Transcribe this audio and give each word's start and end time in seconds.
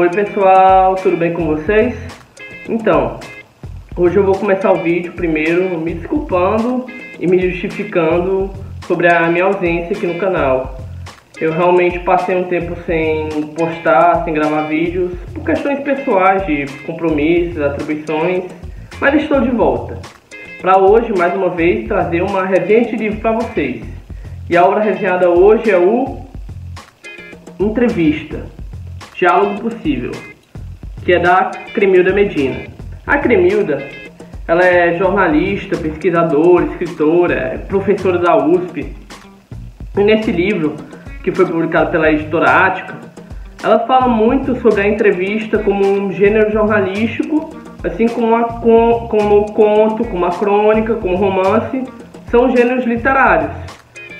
Oi 0.00 0.08
pessoal, 0.08 0.94
tudo 0.94 1.14
bem 1.14 1.34
com 1.34 1.44
vocês? 1.44 1.94
Então, 2.66 3.20
hoje 3.94 4.16
eu 4.16 4.24
vou 4.24 4.34
começar 4.34 4.72
o 4.72 4.82
vídeo 4.82 5.12
primeiro 5.12 5.78
me 5.78 5.92
desculpando 5.92 6.86
e 7.18 7.26
me 7.26 7.38
justificando 7.38 8.48
sobre 8.86 9.12
a 9.12 9.28
minha 9.28 9.44
ausência 9.44 9.94
aqui 9.94 10.06
no 10.06 10.18
canal. 10.18 10.78
Eu 11.38 11.52
realmente 11.52 11.98
passei 11.98 12.34
um 12.34 12.44
tempo 12.44 12.74
sem 12.86 13.28
postar, 13.54 14.24
sem 14.24 14.32
gravar 14.32 14.68
vídeos, 14.68 15.12
por 15.34 15.44
questões 15.44 15.80
pessoais 15.80 16.46
de 16.46 16.64
compromissos, 16.86 17.60
atribuições, 17.60 18.44
mas 18.98 19.22
estou 19.22 19.42
de 19.42 19.50
volta. 19.50 19.98
Para 20.62 20.78
hoje, 20.78 21.12
mais 21.12 21.34
uma 21.34 21.50
vez, 21.50 21.86
trazer 21.86 22.22
uma 22.22 22.46
resenha 22.46 22.86
de 22.86 22.96
livro 22.96 23.20
para 23.20 23.32
vocês. 23.32 23.84
E 24.48 24.56
a 24.56 24.64
obra 24.64 24.80
resenhada 24.80 25.28
hoje 25.28 25.70
é 25.70 25.76
o 25.76 26.20
Entrevista 27.60 28.59
Diálogo 29.20 29.60
Possível, 29.60 30.12
que 31.04 31.12
é 31.12 31.18
da 31.18 31.50
Cremilda 31.74 32.10
Medina. 32.10 32.68
A 33.06 33.18
Cremilda, 33.18 33.86
ela 34.48 34.64
é 34.64 34.96
jornalista, 34.96 35.76
pesquisadora, 35.76 36.64
escritora, 36.64 37.34
é 37.34 37.58
professora 37.58 38.18
da 38.18 38.38
USP. 38.38 38.96
E 39.94 40.02
nesse 40.02 40.32
livro, 40.32 40.74
que 41.22 41.30
foi 41.30 41.44
publicado 41.44 41.90
pela 41.90 42.10
editora 42.10 42.50
Ática, 42.50 42.96
ela 43.62 43.80
fala 43.80 44.08
muito 44.08 44.58
sobre 44.62 44.80
a 44.80 44.88
entrevista 44.88 45.58
como 45.58 45.86
um 45.86 46.10
gênero 46.10 46.50
jornalístico, 46.50 47.54
assim 47.84 48.08
como, 48.08 48.34
a, 48.34 48.44
como 48.44 49.40
o 49.40 49.52
conto, 49.52 50.02
como 50.02 50.24
a 50.24 50.30
crônica, 50.30 50.94
como 50.94 51.12
o 51.12 51.18
romance, 51.18 51.84
são 52.30 52.48
gêneros 52.56 52.86
literários. 52.86 53.52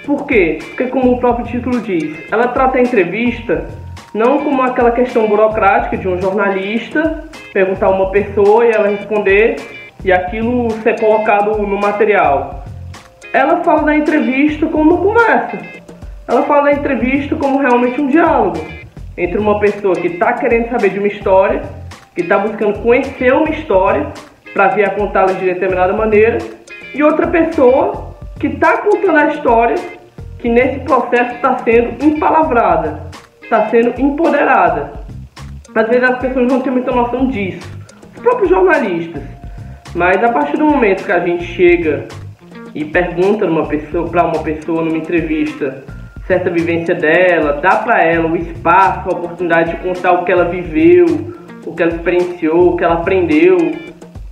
Por 0.04 0.26
quê? 0.26 0.58
Porque, 0.60 0.88
como 0.88 1.12
o 1.12 1.18
próprio 1.18 1.46
título 1.46 1.80
diz, 1.80 2.18
ela 2.30 2.48
trata 2.48 2.76
a 2.76 2.82
entrevista 2.82 3.66
não 4.12 4.38
como 4.38 4.62
aquela 4.62 4.90
questão 4.90 5.26
burocrática 5.28 5.96
de 5.96 6.08
um 6.08 6.20
jornalista 6.20 7.24
perguntar 7.52 7.86
a 7.86 7.90
uma 7.90 8.10
pessoa 8.10 8.66
e 8.66 8.70
ela 8.70 8.88
responder 8.88 9.56
e 10.04 10.12
aquilo 10.12 10.70
ser 10.82 10.98
colocado 10.98 11.58
no 11.58 11.78
material. 11.78 12.64
Ela 13.32 13.62
fala 13.62 13.82
da 13.82 13.96
entrevista 13.96 14.66
como 14.66 14.94
uma 14.94 15.02
conversa. 15.02 15.58
Ela 16.26 16.42
fala 16.42 16.64
da 16.64 16.72
entrevista 16.72 17.36
como 17.36 17.58
realmente 17.58 18.00
um 18.00 18.08
diálogo 18.08 18.58
entre 19.16 19.38
uma 19.38 19.60
pessoa 19.60 19.94
que 19.94 20.08
está 20.08 20.32
querendo 20.32 20.70
saber 20.70 20.90
de 20.90 20.98
uma 20.98 21.08
história, 21.08 21.62
que 22.14 22.22
está 22.22 22.38
buscando 22.38 22.78
conhecer 22.80 23.32
uma 23.32 23.50
história 23.50 24.06
para 24.52 24.68
vir 24.68 24.84
a 24.84 24.90
contá-la 24.90 25.32
de 25.32 25.44
determinada 25.44 25.92
maneira, 25.92 26.38
e 26.94 27.02
outra 27.02 27.26
pessoa 27.26 28.14
que 28.38 28.48
está 28.48 28.78
contando 28.78 29.16
a 29.16 29.26
história, 29.26 29.76
que 30.38 30.48
nesse 30.48 30.80
processo 30.80 31.34
está 31.34 31.58
sendo 31.58 32.04
empalavrada 32.04 33.10
está 33.50 33.68
sendo 33.68 34.00
empoderada. 34.00 34.92
Às 35.74 35.88
vezes 35.88 36.08
as 36.08 36.18
pessoas 36.20 36.46
não 36.46 36.60
têm 36.60 36.72
muita 36.72 36.92
noção 36.92 37.26
disso, 37.26 37.68
os 38.14 38.22
próprios 38.22 38.48
jornalistas. 38.48 39.22
Mas 39.92 40.22
a 40.22 40.28
partir 40.28 40.56
do 40.56 40.64
momento 40.64 41.04
que 41.04 41.10
a 41.10 41.18
gente 41.18 41.42
chega 41.44 42.06
e 42.72 42.84
pergunta 42.84 43.44
para 44.08 44.24
uma 44.24 44.38
pessoa 44.42 44.84
numa 44.84 44.96
entrevista 44.96 45.82
certa 46.28 46.48
vivência 46.48 46.94
dela, 46.94 47.54
dá 47.54 47.74
para 47.74 48.00
ela 48.04 48.28
o 48.28 48.36
espaço, 48.36 49.08
a 49.08 49.12
oportunidade 49.12 49.72
de 49.72 49.76
contar 49.78 50.12
o 50.12 50.24
que 50.24 50.30
ela 50.30 50.44
viveu, 50.44 51.06
o 51.66 51.74
que 51.74 51.82
ela 51.82 51.92
experienciou, 51.92 52.68
o 52.68 52.76
que 52.76 52.84
ela 52.84 52.94
aprendeu, 52.94 53.56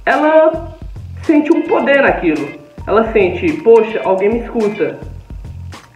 ela 0.07 0.77
sente 1.23 1.53
um 1.53 1.63
poder 1.63 2.03
naquilo. 2.03 2.49
Ela 2.87 3.11
sente, 3.13 3.53
poxa, 3.65 4.01
alguém 4.05 4.29
me 4.29 4.39
escuta. 4.39 4.97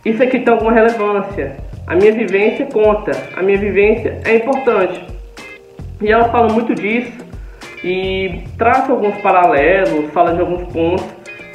Isso 0.04 0.20
aqui 0.20 0.40
tem 0.40 0.52
alguma 0.52 0.72
relevância. 0.72 1.56
A 1.86 1.96
minha 1.96 2.12
vivência 2.12 2.66
conta, 2.66 3.10
a 3.36 3.42
minha 3.42 3.58
vivência 3.58 4.20
é 4.24 4.36
importante. 4.36 5.00
E 6.00 6.10
ela 6.10 6.28
fala 6.28 6.52
muito 6.52 6.74
disso 6.74 7.12
e 7.82 8.44
traça 8.56 8.92
alguns 8.92 9.16
paralelos, 9.16 10.10
fala 10.12 10.34
de 10.34 10.40
alguns 10.40 10.72
pontos, 10.72 11.06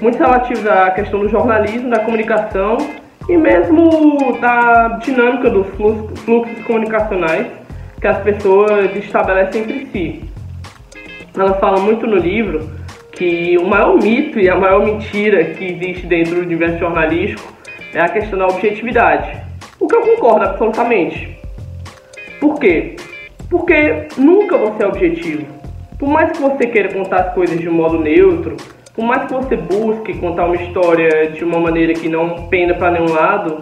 muito 0.02 0.18
relativos 0.18 0.68
à 0.68 0.92
questão 0.92 1.22
do 1.22 1.30
jornalismo, 1.30 1.90
da 1.90 2.00
comunicação 2.00 2.78
e 3.30 3.38
mesmo 3.38 4.38
da 4.40 5.00
dinâmica 5.02 5.50
dos 5.50 5.68
fluxos, 5.76 6.20
comunicacionais 6.66 7.48
que 8.00 8.08
as 8.08 8.20
pessoas 8.20 8.96
estabelecem 8.96 9.62
entre 9.64 9.86
si. 9.88 10.24
Ela 11.36 11.54
fala 11.56 11.80
muito 11.80 12.06
no 12.06 12.18
livro 12.18 12.70
que 13.12 13.58
o 13.58 13.66
maior 13.66 13.96
mito 13.96 14.40
e 14.40 14.50
a 14.50 14.56
maior 14.56 14.86
mentira 14.86 15.44
que 15.46 15.66
existe 15.66 16.06
dentro 16.06 16.36
do 16.36 16.42
universo 16.42 16.80
jornalístico 16.80 17.54
é 17.94 18.00
a 18.00 18.10
questão 18.10 18.38
da 18.38 18.48
objetividade. 18.48 19.47
O 19.80 19.88
que 19.88 19.96
eu 19.96 20.02
concordo 20.02 20.46
absolutamente. 20.46 21.38
Por 22.40 22.60
quê? 22.60 22.96
Porque 23.50 24.08
nunca 24.18 24.58
você 24.58 24.84
é 24.84 24.88
objetivo. 24.88 25.46
Por 26.00 26.10
mais 26.10 26.32
que 26.32 26.42
você 26.42 26.68
queira 26.68 26.94
contar 26.94 27.18
as 27.22 27.34
coisas 27.34 27.60
de 27.60 27.70
um 27.70 27.74
modo 27.74 28.00
neutro, 28.00 28.58
por 28.94 29.06
mais 29.06 29.26
que 29.26 29.34
você 29.34 29.56
busque 29.56 30.18
contar 30.18 30.46
uma 30.46 30.56
história 30.56 31.30
de 31.32 31.44
uma 31.44 31.60
maneira 31.60 31.94
que 31.94 32.10
não 32.10 32.48
penda 32.48 32.74
para 32.74 32.92
nenhum 32.92 33.14
lado, 33.14 33.62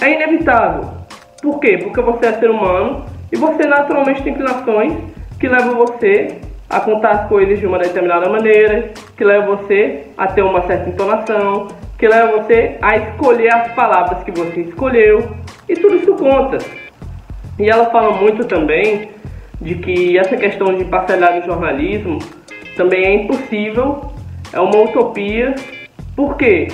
é 0.00 0.12
inevitável. 0.12 0.90
Por 1.40 1.58
quê? 1.58 1.78
Porque 1.78 2.00
você 2.00 2.26
é 2.26 2.32
ser 2.34 2.50
humano 2.50 3.04
e 3.32 3.36
você 3.36 3.66
naturalmente 3.66 4.22
tem 4.22 4.32
inclinações 4.32 4.92
que 5.40 5.48
levam 5.48 5.76
você 5.76 6.38
a 6.68 6.80
contar 6.80 7.10
as 7.10 7.28
coisas 7.28 7.58
de 7.58 7.66
uma 7.66 7.78
determinada 7.78 8.28
maneira, 8.28 8.90
que 9.16 9.24
levam 9.24 9.56
você 9.56 10.06
a 10.16 10.26
ter 10.26 10.42
uma 10.42 10.62
certa 10.66 10.90
entonação, 10.90 11.68
que 11.98 12.06
leva 12.06 12.36
você 12.36 12.76
a 12.82 12.96
escolher 12.96 13.54
as 13.54 13.72
palavras 13.72 14.22
que 14.24 14.30
você 14.30 14.60
escolheu, 14.62 15.26
e 15.68 15.74
tudo 15.74 15.96
isso 15.96 16.14
conta. 16.14 16.58
E 17.58 17.68
ela 17.68 17.86
fala 17.90 18.12
muito 18.12 18.44
também 18.44 19.10
de 19.60 19.76
que 19.76 20.18
essa 20.18 20.36
questão 20.36 20.74
de 20.74 20.84
parcelar 20.84 21.36
no 21.36 21.46
jornalismo 21.46 22.18
também 22.76 23.04
é 23.04 23.14
impossível, 23.14 24.12
é 24.52 24.60
uma 24.60 24.82
utopia. 24.82 25.54
Por 26.14 26.36
quê? 26.36 26.68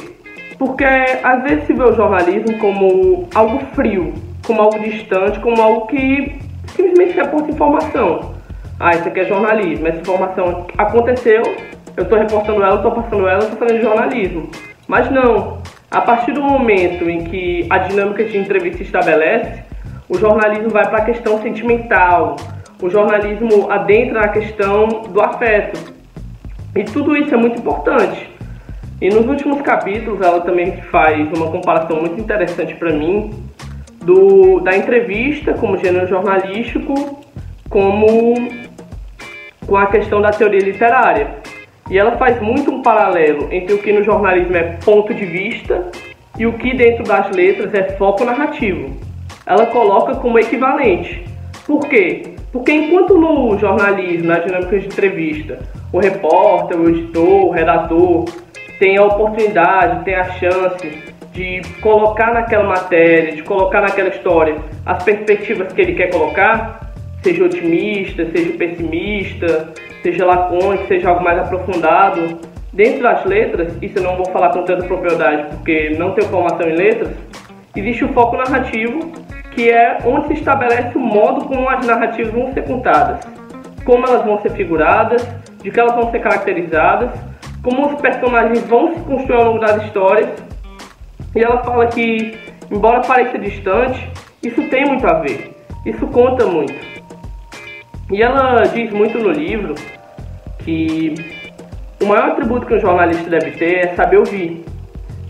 Porque 0.59 0.85
às 0.85 1.43
vezes 1.43 1.67
se 1.67 1.73
vê 1.73 1.83
o 1.83 1.93
jornalismo 1.93 2.59
como 2.59 3.29
algo 3.35 3.59
frio, 3.75 4.13
como 4.45 4.61
algo 4.61 4.79
distante, 4.79 5.39
como 5.41 5.61
algo 5.61 5.87
que 5.87 6.39
simplesmente 6.69 7.15
reporta 7.15 7.51
informação. 7.51 8.35
Ah, 8.79 8.95
isso 8.95 9.09
aqui 9.09 9.21
é 9.21 9.25
jornalismo, 9.25 9.87
essa 9.87 10.01
informação 10.01 10.67
aconteceu, 10.77 11.43
eu 11.97 12.03
estou 12.03 12.19
reportando 12.19 12.63
ela, 12.63 12.77
estou 12.77 12.91
passando 12.91 13.29
ela, 13.29 13.45
estou 13.45 13.59
fazendo 13.59 13.83
jornalismo. 13.83 14.51
Mas 14.89 15.11
não, 15.11 15.59
a 15.93 16.01
partir 16.01 16.33
do 16.33 16.43
momento 16.43 17.09
em 17.09 17.25
que 17.25 17.67
a 17.69 17.79
dinâmica 17.79 18.25
de 18.25 18.39
entrevista 18.39 18.79
se 18.79 18.85
estabelece, 18.85 19.63
o 20.09 20.19
jornalismo 20.19 20.71
vai 20.71 20.89
para 20.89 20.99
a 20.99 21.05
questão 21.05 21.41
sentimental, 21.43 22.37
o 22.83 22.89
jornalismo 22.89 23.71
adentra 23.71 24.23
na 24.23 24.29
questão 24.29 25.03
do 25.11 25.21
afeto. 25.21 25.93
E 26.75 26.85
tudo 26.85 27.15
isso 27.15 27.35
é 27.35 27.37
muito 27.37 27.61
importante. 27.61 28.31
E 29.03 29.11
nos 29.11 29.27
últimos 29.27 29.61
capítulos 29.61 30.21
ela 30.23 30.41
também 30.41 30.79
faz 30.91 31.31
uma 31.37 31.51
comparação 31.51 32.01
muito 32.01 32.19
interessante 32.19 32.75
para 32.75 32.91
mim 32.91 33.31
do, 34.03 34.61
da 34.61 34.75
entrevista 34.75 35.53
como 35.53 35.77
gênero 35.77 36.07
jornalístico 36.09 37.21
como 37.69 38.35
com 39.67 39.77
a 39.77 39.87
questão 39.87 40.23
da 40.23 40.31
teoria 40.31 40.61
literária. 40.61 41.42
E 41.93 41.99
ela 41.99 42.13
faz 42.13 42.41
muito 42.41 42.71
um 42.71 42.81
paralelo 42.81 43.53
entre 43.53 43.75
o 43.75 43.79
que 43.79 43.93
no 43.93 44.03
jornalismo 44.03 44.57
é 44.57 44.79
ponto 44.83 45.13
de 45.13 45.27
vista 45.27 45.91
e 46.39 46.47
o 46.47 46.55
que 46.55 46.75
dentro 46.75 47.05
das 47.05 47.31
letras 47.37 47.75
é 47.75 47.83
foco 47.99 48.25
narrativo. 48.25 48.97
Ela 49.45 49.67
coloca 49.67 50.15
como 50.15 50.39
equivalente. 50.39 51.23
Por 51.67 51.87
quê? 51.87 52.23
Porque 52.51 52.73
enquanto 52.73 53.19
no 53.19 53.59
jornalismo, 53.59 54.27
na 54.27 54.39
dinâmica 54.39 54.79
de 54.79 54.87
entrevista, 54.87 55.59
o 55.93 55.99
repórter, 55.99 56.81
o 56.81 56.89
editor, 56.89 57.49
o 57.49 57.51
redator 57.51 58.25
tem 58.79 58.97
a 58.97 59.05
oportunidade, 59.05 60.03
tem 60.07 60.15
a 60.15 60.25
chance 60.31 60.89
de 61.35 61.61
colocar 61.83 62.33
naquela 62.33 62.65
matéria, 62.65 63.37
de 63.37 63.43
colocar 63.43 63.83
naquela 63.83 64.09
história 64.09 64.57
as 64.87 65.05
perspectivas 65.05 65.71
que 65.75 65.83
ele 65.83 65.93
quer 65.93 66.11
colocar, 66.11 66.91
seja 67.23 67.45
otimista, 67.45 68.25
seja 68.31 68.57
pessimista, 68.57 69.75
seja 70.03 70.27
lacônico, 70.27 70.87
seja 70.87 71.09
algo 71.09 71.23
mais 71.23 71.39
aprofundado. 71.39 72.39
Dentro 72.73 73.03
das 73.03 73.25
letras, 73.25 73.77
isso 73.83 73.99
eu 73.99 74.03
não 74.03 74.17
vou 74.17 74.27
falar 74.27 74.51
com 74.51 74.63
tanta 74.63 74.85
propriedade 74.85 75.57
porque 75.57 75.91
não 75.99 76.13
tenho 76.13 76.29
formação 76.29 76.67
em 76.69 76.75
letras, 76.75 77.15
existe 77.77 78.05
o 78.05 78.13
foco 78.15 78.37
narrativo, 78.37 79.13
que 79.51 79.71
é 79.71 79.99
onde 80.07 80.29
se 80.29 80.33
estabelece 80.35 80.97
o 80.97 81.01
modo 81.01 81.45
como 81.45 81.69
as 81.69 81.87
narrativas 81.87 82.33
vão 82.33 82.53
ser 82.55 82.65
contadas, 82.65 83.27
como 83.85 84.07
elas 84.07 84.25
vão 84.25 84.41
ser 84.41 84.53
figuradas, 84.53 85.23
de 85.63 85.71
que 85.71 85.79
elas 85.79 85.95
vão 85.95 86.11
ser 86.11 86.21
caracterizadas, 86.21 87.11
como 87.63 87.87
os 87.87 88.01
personagens 88.01 88.67
vão 88.67 88.95
se 88.95 89.01
construir 89.01 89.37
ao 89.37 89.45
longo 89.45 89.59
das 89.59 89.85
histórias. 89.85 90.31
E 91.35 91.43
ela 91.43 91.63
fala 91.63 91.87
que, 91.87 92.39
embora 92.71 93.03
pareça 93.03 93.39
distante, 93.39 94.11
isso 94.43 94.63
tem 94.69 94.87
muito 94.87 95.07
a 95.07 95.21
ver, 95.21 95.55
isso 95.85 96.07
conta 96.07 96.47
muito. 96.47 96.75
E 98.11 98.23
ela 98.23 98.63
diz 98.63 98.91
muito 98.93 99.19
no 99.19 99.31
livro 99.31 99.75
que 100.65 101.15
o 102.01 102.07
maior 102.07 102.31
atributo 102.31 102.67
que 102.67 102.75
um 102.75 102.81
jornalista 102.81 103.29
deve 103.31 103.53
ter 103.53 103.87
é 103.87 103.95
saber 103.95 104.19
ouvir, 104.19 104.65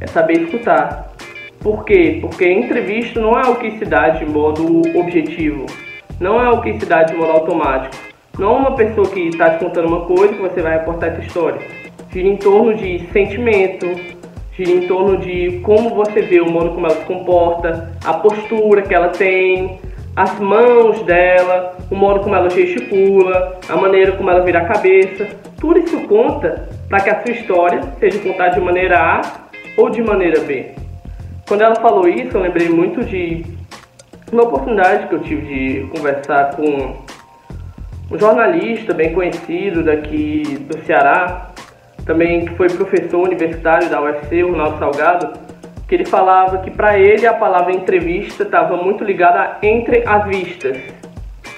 é 0.00 0.06
saber 0.06 0.42
escutar. 0.42 1.12
Por 1.60 1.84
quê? 1.84 2.18
Porque 2.20 2.50
entrevista 2.50 3.20
não 3.20 3.38
é 3.38 3.48
o 3.48 3.56
que 3.56 3.78
se 3.78 3.84
dá 3.84 4.08
de 4.08 4.24
modo 4.24 4.82
objetivo. 4.98 5.66
Não 6.18 6.40
é 6.40 6.50
o 6.50 6.60
que 6.60 6.78
se 6.78 6.86
dá 6.86 7.02
de 7.02 7.14
modo 7.14 7.30
automático. 7.30 7.94
Não 8.38 8.56
é 8.56 8.58
uma 8.58 8.74
pessoa 8.74 9.08
que 9.08 9.20
está 9.28 9.50
te 9.50 9.64
contando 9.64 9.88
uma 9.88 10.06
coisa 10.06 10.32
que 10.32 10.40
você 10.40 10.62
vai 10.62 10.78
reportar 10.78 11.10
essa 11.10 11.20
história. 11.20 11.60
Gira 12.10 12.28
em 12.28 12.36
torno 12.36 12.74
de 12.74 13.06
sentimento, 13.12 13.86
gira 14.56 14.70
em 14.70 14.86
torno 14.86 15.18
de 15.18 15.60
como 15.62 15.90
você 15.90 16.22
vê 16.22 16.40
o 16.40 16.50
modo 16.50 16.70
como 16.70 16.86
ela 16.86 16.96
se 16.96 17.04
comporta, 17.04 17.92
a 18.04 18.14
postura 18.14 18.82
que 18.82 18.94
ela 18.94 19.08
tem, 19.08 19.78
as 20.14 20.38
mãos 20.38 21.02
dela, 21.02 21.76
o 21.90 21.94
modo 21.94 22.20
como 22.20 22.34
ela 22.34 22.50
gesticula, 22.50 23.58
a 23.68 23.76
maneira 23.76 24.12
como 24.12 24.30
ela 24.30 24.44
vira 24.44 24.60
a 24.60 24.64
cabeça. 24.66 25.26
Tudo 25.58 25.78
isso 25.78 26.00
conta 26.06 26.68
para 26.88 27.00
que 27.00 27.10
a 27.10 27.22
sua 27.22 27.32
história 27.32 27.80
seja 27.98 28.18
contada 28.18 28.54
de 28.54 28.60
maneira 28.60 28.98
A 29.00 29.22
ou 29.76 29.88
de 29.88 30.02
maneira 30.02 30.40
B. 30.40 30.72
Quando 31.48 31.62
ela 31.62 31.76
falou 31.76 32.06
isso, 32.08 32.36
eu 32.36 32.42
lembrei 32.42 32.68
muito 32.68 33.04
de 33.04 33.44
uma 34.30 34.42
oportunidade 34.42 35.08
que 35.08 35.14
eu 35.14 35.20
tive 35.20 35.46
de 35.46 35.86
conversar 35.88 36.56
com 36.56 36.96
um 38.10 38.18
jornalista 38.18 38.92
bem 38.92 39.14
conhecido 39.14 39.82
daqui 39.82 40.42
do 40.68 40.78
Ceará, 40.84 41.50
também 42.04 42.44
que 42.44 42.54
foi 42.54 42.68
professor 42.68 43.22
universitário 43.22 43.88
da 43.88 44.00
UFC, 44.00 44.42
o 44.42 44.50
Ronaldo 44.50 44.78
Salgado, 44.78 45.32
que 45.92 45.96
ele 45.96 46.06
falava 46.06 46.56
que 46.56 46.70
para 46.70 46.98
ele 46.98 47.26
a 47.26 47.34
palavra 47.34 47.70
entrevista 47.70 48.44
estava 48.44 48.78
muito 48.78 49.04
ligada 49.04 49.58
entre 49.62 50.02
as 50.06 50.26
vistas. 50.26 50.78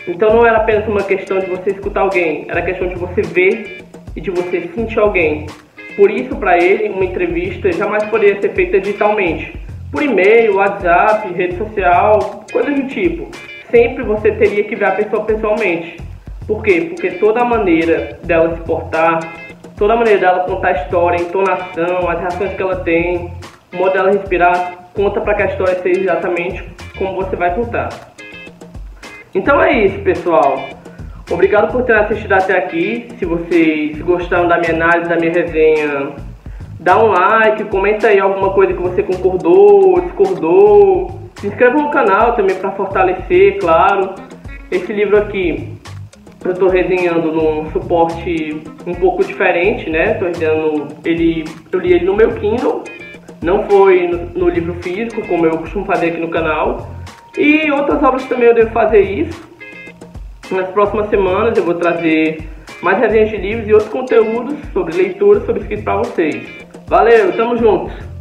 Então 0.09 0.35
não 0.35 0.45
era 0.45 0.57
apenas 0.57 0.89
uma 0.89 1.05
questão 1.05 1.39
de 1.39 1.47
você 1.47 1.71
escutar 1.71 2.01
alguém, 2.01 2.45
era 2.49 2.61
questão 2.61 2.89
de 2.89 2.97
você 2.97 3.23
ver 3.23 3.85
e 4.17 4.21
de 4.21 4.33
você 4.33 4.69
sentir 4.75 4.99
alguém. 4.99 5.47
Por 5.95 6.11
isso, 6.11 6.35
para 6.35 6.59
ele, 6.59 6.89
uma 6.89 7.05
entrevista 7.05 7.71
jamais 7.71 8.03
poderia 8.07 8.41
ser 8.41 8.53
feita 8.55 8.81
digitalmente, 8.81 9.57
por 9.93 10.03
e-mail, 10.03 10.57
WhatsApp, 10.57 11.33
rede 11.33 11.57
social, 11.57 12.45
coisas 12.53 12.75
do 12.75 12.89
tipo. 12.89 13.29
Sempre 13.71 14.03
você 14.03 14.33
teria 14.33 14.65
que 14.65 14.75
ver 14.75 14.87
a 14.87 14.93
pessoa 14.97 15.23
pessoalmente. 15.23 15.99
Por 16.45 16.61
quê? 16.65 16.89
Porque 16.93 17.13
toda 17.19 17.41
a 17.41 17.45
maneira 17.45 18.19
dela 18.25 18.57
se 18.57 18.63
portar, 18.63 19.21
toda 19.77 19.93
a 19.93 19.97
maneira 19.97 20.19
dela 20.19 20.41
contar 20.41 20.69
a 20.71 20.73
história, 20.73 21.21
a 21.21 21.23
entonação, 21.23 22.11
as 22.11 22.19
reações 22.19 22.53
que 22.55 22.63
ela 22.63 22.77
tem, 22.81 23.31
o 23.75 23.79
modo 23.79 23.93
dela 23.93 24.13
respirar, 24.13 24.89
conta 24.95 25.21
para 25.21 25.35
que 25.35 25.43
a 25.43 25.47
história 25.47 25.75
seja 25.83 26.01
exatamente 26.01 26.65
como 26.97 27.15
você 27.17 27.35
vai 27.37 27.55
contar. 27.55 27.89
Então 29.35 29.61
é 29.61 29.73
isso, 29.85 29.99
pessoal. 30.01 30.57
Obrigado 31.31 31.73
por 31.73 31.83
ter 31.83 31.95
assistido 31.95 32.33
até 32.33 32.57
aqui. 32.57 33.09
Se 33.19 33.25
vocês 33.25 34.01
gostaram 34.01 34.47
da 34.47 34.59
minha 34.59 34.73
análise, 34.73 35.09
da 35.09 35.17
minha 35.17 35.33
resenha, 35.33 36.13
dá 36.79 37.03
um 37.03 37.09
like, 37.09 37.65
comenta 37.65 38.09
aí 38.09 38.21
alguma 38.21 38.51
coisa 38.51 38.73
que 38.73 38.81
você 38.81 39.03
concordou, 39.03 40.01
discordou. 40.03 41.21
Se 41.41 41.49
inscreva 41.49 41.77
no 41.77 41.91
canal 41.91 42.35
também 42.35 42.57
para 42.57 42.71
fortalecer, 42.73 43.59
claro. 43.59 44.15
Esse 44.71 44.93
livro 44.93 45.17
aqui 45.17 45.75
eu 46.45 46.53
estou 46.53 46.69
resenhando 46.69 47.33
num 47.33 47.71
suporte 47.71 48.63
um 48.87 48.95
pouco 48.95 49.25
diferente, 49.25 49.89
né? 49.89 50.13
Estou 50.13 50.29
resenhando 50.29 50.89
ele, 51.05 51.45
eu 51.73 51.79
li 51.81 51.95
ele 51.95 52.05
no 52.05 52.15
meu 52.15 52.33
Kindle, 52.33 52.85
não 53.45 53.63
foi 53.69 54.09
no, 54.09 54.47
no 54.47 54.49
livro 54.49 54.75
físico 54.83 55.21
como 55.29 55.45
eu 55.45 55.59
costumo 55.59 55.85
fazer 55.85 56.09
aqui 56.09 56.19
no 56.19 56.29
canal. 56.29 56.91
E 57.37 57.71
outras 57.71 58.03
obras 58.03 58.25
também 58.25 58.49
eu 58.49 58.55
devo 58.55 58.71
fazer 58.71 59.03
isso. 59.03 59.47
Nas 60.51 60.69
próximas 60.69 61.11
semanas 61.11 61.57
eu 61.57 61.65
vou 61.65 61.75
trazer 61.75 62.49
mais 62.81 62.99
resenhas 62.99 63.31
de 63.31 63.37
livros 63.37 63.69
e 63.69 63.73
outros 63.73 63.93
conteúdos 63.93 64.55
sobre 64.73 64.97
leitura, 64.97 65.41
sobre 65.41 65.61
escrito 65.61 65.85
para 65.85 65.97
vocês. 65.99 66.43
Valeu, 66.87 67.33
tamo 67.37 67.57
juntos! 67.57 68.14